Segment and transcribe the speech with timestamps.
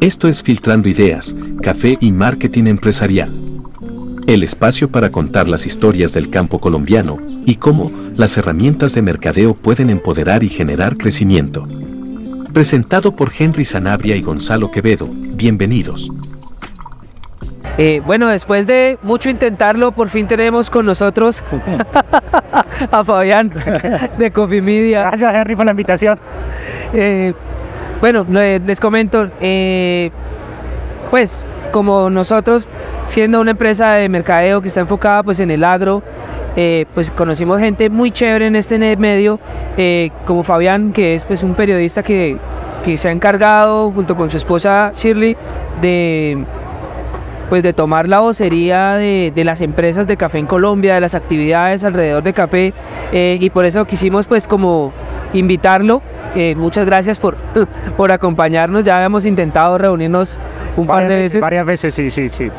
[0.00, 3.32] Esto es Filtrando Ideas, Café y Marketing Empresarial.
[4.28, 9.54] El espacio para contar las historias del campo colombiano y cómo las herramientas de mercadeo
[9.54, 11.66] pueden empoderar y generar crecimiento.
[12.52, 15.08] Presentado por Henry Sanabria y Gonzalo Quevedo.
[15.10, 16.12] Bienvenidos.
[17.76, 21.42] Eh, bueno, después de mucho intentarlo, por fin tenemos con nosotros
[22.92, 23.52] a Fabián
[24.16, 25.02] de Coffee Media.
[25.02, 26.20] Gracias, Henry, por la invitación.
[26.92, 27.34] Eh,
[28.00, 30.10] bueno, les comento, eh,
[31.10, 32.66] pues como nosotros,
[33.04, 36.02] siendo una empresa de mercadeo que está enfocada pues en el agro,
[36.94, 39.38] pues conocimos gente muy chévere en este medio,
[40.26, 42.36] como Fabián, que es pues un periodista que,
[42.84, 45.36] que se ha encargado junto con su esposa Shirley
[45.80, 46.44] de
[47.48, 51.82] pues de tomar la vocería de, las empresas de café en Colombia, de las actividades
[51.82, 52.74] alrededor de café
[53.12, 54.92] eh, y por eso quisimos pues como
[55.32, 56.02] invitarlo.
[56.34, 57.36] Eh, muchas gracias por,
[57.96, 60.38] por acompañarnos, ya habíamos intentado reunirnos
[60.76, 61.40] un par de veces.
[61.40, 62.50] Varias veces, sí, sí, sí.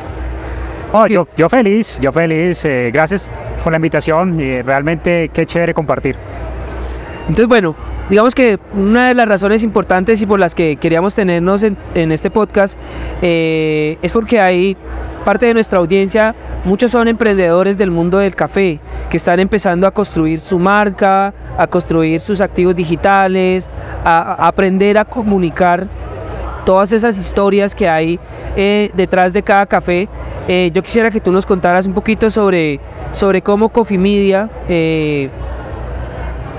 [1.08, 3.30] yo, yo feliz, yo feliz, eh, gracias
[3.62, 6.16] por la invitación y realmente qué chévere compartir.
[7.22, 7.76] Entonces bueno,
[8.08, 12.30] digamos que una de las razones importantes y por las que queríamos tenernos en, este
[12.30, 12.76] podcast
[13.22, 14.76] eh, es porque hay
[15.24, 19.92] parte de nuestra audiencia, muchos son emprendedores del mundo del café, que están empezando a
[19.92, 21.32] construir su marca,
[21.62, 23.70] a construir sus activos digitales,
[24.04, 25.86] a, aprender a comunicar
[26.64, 28.18] todas esas historias que hay
[28.56, 30.08] eh, detrás de cada café.
[30.48, 32.80] Eh, yo quisiera que tú nos contaras un poquito sobre,
[33.12, 34.48] sobre cómo Coffee Media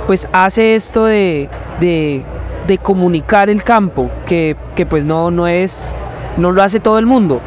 [0.07, 1.49] pues hace esto de,
[2.81, 4.55] comunicar el campo, que,
[4.89, 5.95] pues no, no es,
[6.37, 7.39] no lo hace todo el mundo.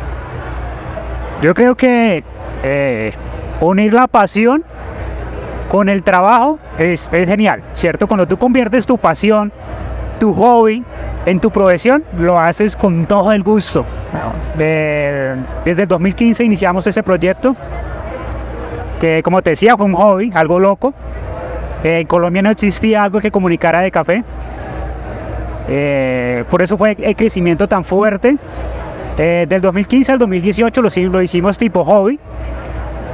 [1.42, 2.24] Yo creo que
[2.62, 3.12] eh,
[3.60, 4.64] unir la pasión
[5.68, 8.06] con el trabajo es, genial, ¿cierto?
[8.06, 9.52] Cuando tú conviertes tu pasión,
[10.18, 10.84] tu hobby,
[11.26, 13.84] en tu profesión, lo haces con todo el gusto.
[14.56, 17.56] desde el 2015 iniciamos ese proyecto,
[19.00, 20.94] que como te decía, fue un hobby, algo loco,
[21.84, 24.24] eh, en Colombia no existía algo que comunicara de café.
[25.68, 28.36] Eh, por eso fue el crecimiento tan fuerte.
[29.16, 32.18] Eh, del 2015 al 2018 lo, hicimos tipo hobby,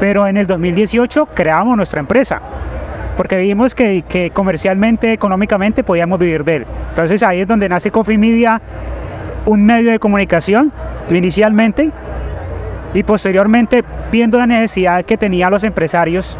[0.00, 2.40] pero en el 2018 creamos nuestra empresa,
[3.16, 6.66] porque vimos que, comercialmente, económicamente podíamos vivir de él.
[6.88, 8.60] Entonces ahí es donde nace Coffee Media,
[9.44, 10.72] un medio de comunicación
[11.10, 11.90] inicialmente,
[12.94, 16.36] y posteriormente viendo la necesidad que tenían los empresarios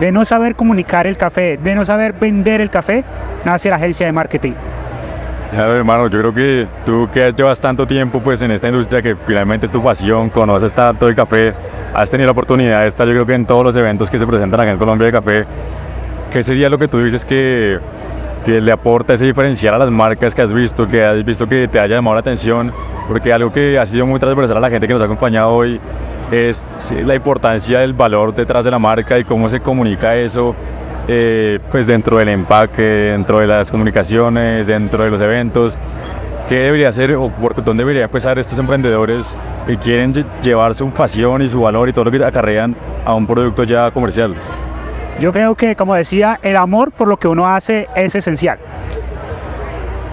[0.00, 3.04] de no saber comunicar el café, de no saber vender el café,
[3.44, 4.54] nace la agencia de marketing.
[5.52, 9.14] Ya, hermano, yo creo que tú que llevas tanto tiempo pues en esta industria que
[9.26, 11.52] finalmente es tu pasión, conoces tanto el café,
[11.92, 14.26] has tenido la oportunidad de estar yo creo que en todos los eventos que se
[14.26, 15.44] presentan acá en Colombia de café,
[16.32, 17.78] ¿qué sería lo que tú dices que,
[18.46, 21.68] que le aporta ese diferencial a las marcas que has visto, que has visto que
[21.68, 22.72] te haya llamado la atención?
[23.06, 25.78] Porque algo que ha sido muy transversal a la gente que nos ha acompañado hoy
[26.30, 30.56] es la importancia del valor detrás de la marca y cómo se comunica eso
[31.08, 35.76] eh, pues dentro del empaque, dentro de las comunicaciones, dentro de los eventos.
[36.48, 39.36] ¿Qué debería hacer o por dónde debería empezar estos emprendedores
[39.66, 40.12] que quieren
[40.42, 43.90] llevar su pasión y su valor y todo lo que acarrean a un producto ya
[43.90, 44.34] comercial?
[45.20, 48.58] Yo creo que, como decía, el amor por lo que uno hace es esencial.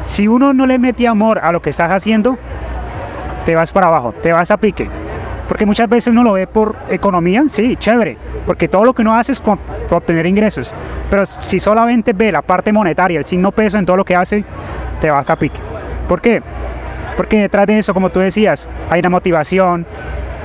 [0.02, 2.38] Si uno no le mete amor a lo que estás haciendo,
[3.46, 4.90] te vas para abajo, te vas a pique.
[5.50, 9.16] Porque muchas veces uno lo ve por economía, sí, chévere, porque todo lo que uno
[9.16, 9.58] hace es por,
[9.90, 10.74] obtener ingresos.
[11.10, 14.46] Pero si solamente ve la parte monetaria, el signo peso en todo lo que hace,
[15.02, 15.60] te vas a pique.
[16.08, 16.44] ¿Por qué?
[17.18, 19.88] Porque detrás de eso, como tú decías, hay una motivación,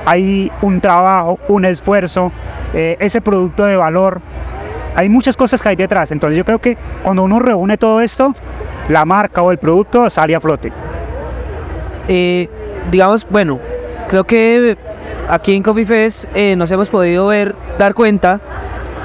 [0.05, 2.31] hay un trabajo, un esfuerzo,
[2.73, 4.21] eh, ese producto de valor.
[4.95, 6.11] Hay muchas cosas que hay detrás.
[6.11, 8.33] Entonces yo creo que cuando uno reúne todo esto,
[8.89, 10.73] la marca o el producto sale a flote.
[12.07, 12.49] Eh,
[12.91, 13.59] digamos, bueno,
[14.07, 14.77] creo que
[15.29, 18.39] aquí en Coffee Fest eh, nos hemos podido ver, dar cuenta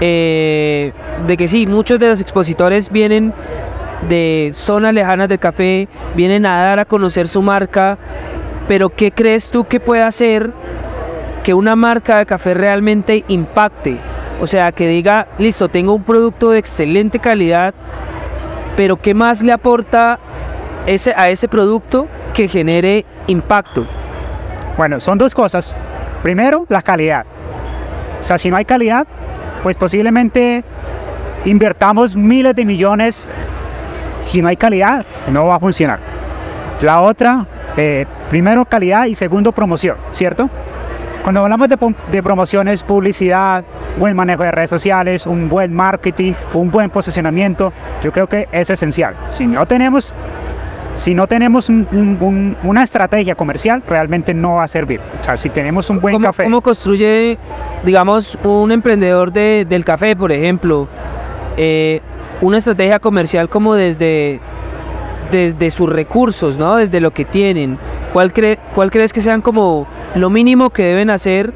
[0.01, 0.93] eh,
[1.27, 3.33] de que sí, muchos de los expositores vienen
[4.09, 7.99] de zonas lejanas del café, vienen a dar a conocer su marca,
[8.67, 10.53] pero ¿qué crees tú que puede hacer
[11.43, 13.99] que una marca de café realmente impacte?
[14.41, 17.75] O sea, que diga, listo, tengo un producto de excelente calidad,
[18.75, 20.19] pero ¿qué más le aporta
[20.87, 23.87] ese, a ese producto que genere impacto?
[24.79, 25.77] Bueno, son dos cosas.
[26.23, 27.25] Primero, la calidad.
[28.21, 29.07] O sea, si no hay calidad,
[29.63, 30.65] pues posiblemente
[31.45, 33.27] invertamos miles de millones.
[34.21, 35.99] Si no hay calidad, no va a funcionar.
[36.83, 37.47] La otra,
[37.77, 40.49] eh, primero calidad y segundo promoción, ¿cierto?
[41.23, 41.77] Cuando hablamos de,
[42.11, 43.65] de, promociones, publicidad,
[43.99, 48.71] buen manejo de redes sociales, un buen marketing, un buen posicionamiento, yo creo que es
[48.71, 49.15] esencial.
[49.31, 50.15] Si no tenemos,
[51.01, 55.01] si no tenemos una estrategia comercial, realmente no va a servir.
[55.19, 56.45] O sea, si tenemos un buen café.
[56.45, 57.39] ¿Cómo construye,
[57.87, 60.89] digamos, un emprendedor del café, por ejemplo,
[61.57, 62.03] eh,
[62.43, 64.41] una estrategia comercial como desde,
[65.31, 66.77] desde sus recursos, ¿no?
[66.77, 67.79] Desde lo que tienen?
[68.13, 68.31] ¿Cuál,
[68.75, 71.55] ¿Cuál crees que sean como lo mínimo que deben hacer?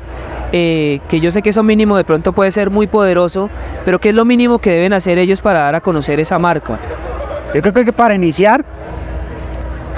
[0.52, 3.50] Eh, que yo sé que eso mínimo de pronto puede ser muy poderoso,
[3.84, 6.78] pero ¿qué es lo mínimo que deben hacer ellos para dar a conocer esa marca?
[7.54, 8.64] Yo creo que para iniciar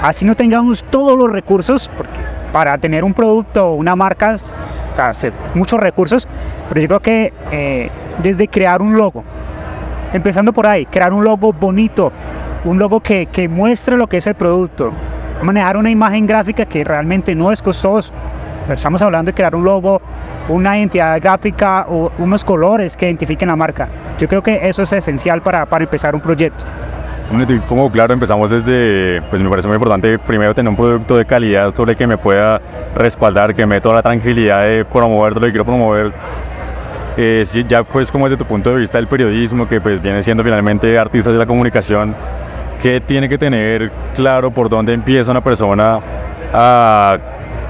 [0.01, 2.19] Así no tengamos todos los recursos, porque
[2.53, 4.35] para tener un producto o una marca,
[4.97, 6.27] hacer muchos recursos,
[6.69, 7.89] pero yo creo que eh,
[8.21, 9.23] desde crear un logo,
[10.13, 12.11] empezando por ahí, crear un logo bonito,
[12.63, 14.93] un logo que, que muestre lo que es el producto,
[15.41, 18.11] manejar una imagen gráfica que realmente no es costoso.
[18.69, 20.01] Estamos hablando de crear un logo,
[20.49, 23.87] una identidad gráfica o unos colores que identifiquen la marca.
[24.19, 26.65] Yo creo que eso es esencial para, para empezar un proyecto.
[27.67, 31.75] Como claro, empezamos desde, pues me parece muy importante primero tener un producto de calidad
[31.75, 32.61] sobre que me pueda
[32.95, 36.13] respaldar, que me dé toda la tranquilidad de promover lo que quiero promover.
[37.17, 40.41] Eh, ya pues como desde tu punto de vista del periodismo, que pues viene siendo
[40.41, 42.15] finalmente artistas de la comunicación,
[42.81, 45.99] que tiene que tener claro por dónde empieza una persona
[46.53, 47.17] a,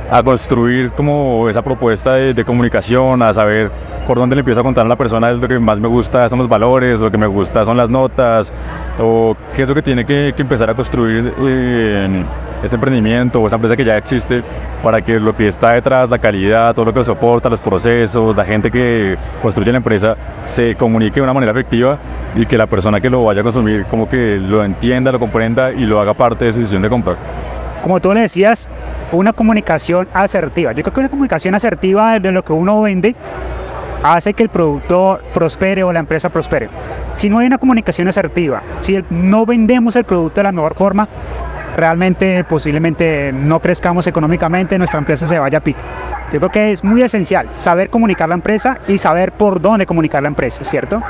[0.09, 3.71] a construir como esa propuesta de, comunicación, a saber
[4.06, 6.39] por dónde le empiezo a contar a la persona lo que más me gusta son
[6.39, 8.54] los valores, lo que me gusta son las notas,
[9.00, 12.25] o qué es lo que tiene que, empezar a construir en
[12.63, 14.44] este emprendimiento o esta empresa que ya existe
[14.81, 18.45] para que lo que está detrás, la calidad, todo lo que soporta, los procesos, la
[18.45, 20.15] gente que construye la empresa,
[20.45, 21.98] se comunique de una manera efectiva
[22.36, 25.71] y que la persona que lo vaya a consumir como que lo entienda, lo comprenda
[25.71, 27.18] y lo haga parte de su decisión de comprar.
[27.83, 28.68] Como tú le decías,
[29.12, 30.71] una comunicación asertiva.
[30.74, 33.15] Yo creo que una comunicación asertiva de lo que uno vende
[34.03, 36.69] hace que el producto prospere o la empresa prospere.
[37.13, 41.07] Si no hay una comunicación asertiva, si no vendemos el producto de la mejor forma,
[41.75, 45.79] realmente posiblemente no crezcamos económicamente, nuestra empresa se vaya a pique.
[46.31, 50.21] Yo creo que es muy esencial saber comunicar la empresa y saber por dónde comunicar
[50.21, 51.01] la empresa, ¿cierto?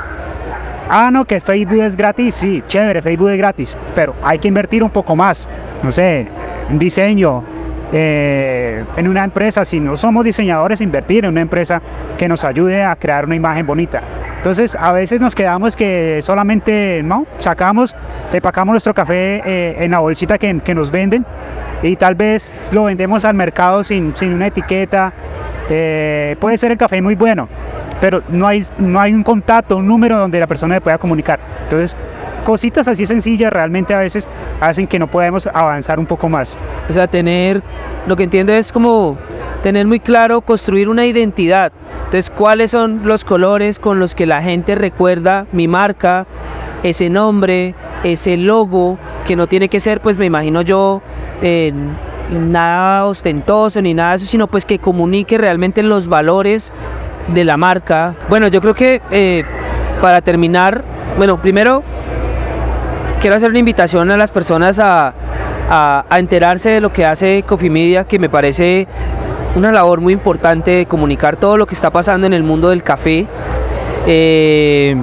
[0.90, 4.82] Ah, no, que Facebook es gratis, sí, chévere, Facebook es gratis, pero hay que invertir
[4.82, 5.48] un poco más,
[5.82, 6.28] no sé,
[6.70, 7.44] diseño,
[7.92, 11.80] eh, en una empresa, si no somos diseñadores, invertir en una empresa
[12.18, 14.02] que nos ayude a crear una imagen bonita.
[14.36, 17.26] Entonces, a veces nos quedamos que solamente, ¿no?
[17.38, 17.94] Sacamos,
[18.32, 21.24] empacamos nuestro café eh, en la bolsita que, que, nos venden
[21.82, 25.12] y tal vez lo vendemos al mercado sin, sin una etiqueta.
[25.70, 27.48] Eh, puede ser el café muy bueno,
[28.00, 31.40] pero no hay, no hay un contacto, un número donde la persona le pueda comunicar.
[31.64, 31.96] Entonces,
[32.48, 34.26] cositas así sencillas realmente a veces
[34.58, 36.56] hacen que no podamos avanzar un poco más.
[36.88, 37.62] O sea, tener,
[38.06, 39.18] lo que entiendo es como
[39.62, 41.72] tener muy claro, construir una identidad.
[42.06, 46.26] Entonces, ¿cuáles son los colores con los que la gente recuerda mi marca,
[46.82, 48.96] ese nombre, ese logo,
[49.26, 51.02] que no tiene que ser, pues me imagino yo,
[52.30, 56.72] nada ostentoso ni nada de eso, sino pues que comunique realmente los valores
[57.26, 58.14] de la marca.
[58.30, 59.44] Bueno, yo creo que eh,
[60.00, 60.82] para terminar,
[61.18, 61.82] bueno, primero
[63.20, 65.14] quiero hacer una invitación a las personas a,
[66.16, 68.86] enterarse de lo que hace Coffee Media, que me parece
[69.54, 72.82] una labor muy importante de comunicar todo lo que está pasando en el mundo del
[72.82, 73.26] café,
[74.06, 74.96] eh,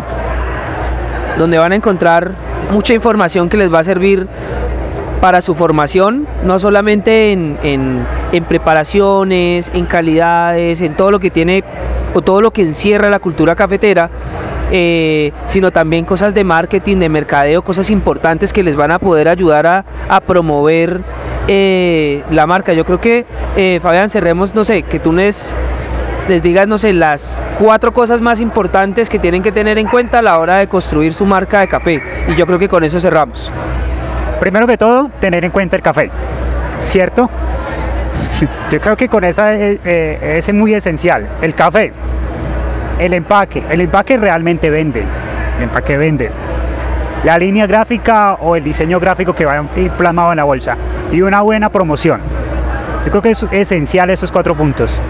[1.38, 2.32] donde van a encontrar
[2.72, 4.28] mucha información que les va a servir
[5.22, 7.60] para su formación, no solamente en,
[8.32, 11.64] en preparaciones, en calidades, en todo lo que tiene
[12.16, 14.10] o todo lo que encierra la cultura cafetera,
[14.72, 19.30] eh, sino también cosas de marketing, de mercadeo, cosas importantes que les van a poder
[19.30, 21.02] ayudar a, promover
[21.48, 22.74] eh, la marca.
[22.74, 25.56] Yo creo que, eh, Fabián, cerremos, no sé, que tú les,
[26.28, 30.20] les digas, no sé, las cuatro cosas más importantes que tienen que tener en cuenta
[30.20, 32.02] a la hora de construir su marca de café.
[32.28, 33.52] Y yo creo que con eso cerramos.
[34.40, 36.10] Primero que todo, tener en cuenta el café,
[36.80, 37.30] ¿cierto?
[38.72, 41.30] Yo creo que con esa es muy esencial.
[41.42, 41.94] El café,
[43.00, 45.04] el empaque, el empaque realmente vende,
[45.58, 46.32] el empaque vende.
[47.24, 50.78] La línea gráfica o el diseño gráfico que va a ir plasmado en la bolsa
[51.12, 52.22] y una buena promoción.
[53.04, 55.02] Yo creo que es esencial esos cuatro puntos.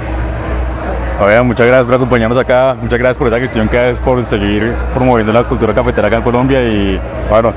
[1.44, 5.34] muchas gracias por acompañarnos acá, muchas gracias por esa gestión que haces por seguir promoviendo
[5.34, 7.00] la cultura cafetera acá en Colombia y
[7.30, 7.54] bueno,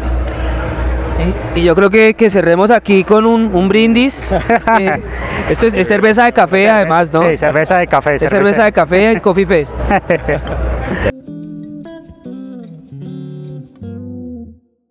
[1.54, 4.34] y yo creo que, que cerremos aquí con un, brindis.
[4.78, 5.02] Eh,
[5.48, 7.28] esto es, cerveza de café además, ¿no?
[7.28, 8.18] Sí, cerveza de café.
[8.18, 9.76] cerveza de café y Coffee Fest.